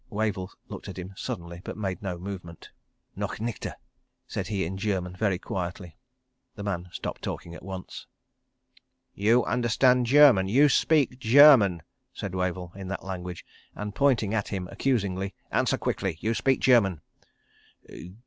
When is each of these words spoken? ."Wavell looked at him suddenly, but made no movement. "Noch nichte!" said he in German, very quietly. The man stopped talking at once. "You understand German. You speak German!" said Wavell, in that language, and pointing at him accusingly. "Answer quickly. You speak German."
."Wavell 0.11 0.49
looked 0.67 0.89
at 0.89 0.97
him 0.97 1.13
suddenly, 1.15 1.61
but 1.63 1.77
made 1.77 2.01
no 2.01 2.17
movement. 2.17 2.71
"Noch 3.15 3.37
nichte!" 3.39 3.73
said 4.25 4.47
he 4.47 4.65
in 4.65 4.75
German, 4.79 5.15
very 5.15 5.37
quietly. 5.37 5.95
The 6.55 6.63
man 6.63 6.89
stopped 6.91 7.21
talking 7.21 7.53
at 7.53 7.61
once. 7.61 8.07
"You 9.13 9.45
understand 9.45 10.07
German. 10.07 10.47
You 10.47 10.69
speak 10.69 11.19
German!" 11.19 11.83
said 12.15 12.33
Wavell, 12.33 12.71
in 12.75 12.87
that 12.87 13.05
language, 13.05 13.45
and 13.75 13.93
pointing 13.93 14.33
at 14.33 14.47
him 14.47 14.67
accusingly. 14.69 15.35
"Answer 15.51 15.77
quickly. 15.77 16.17
You 16.19 16.33
speak 16.33 16.61
German." 16.61 17.01